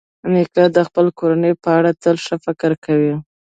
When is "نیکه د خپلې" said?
0.31-1.11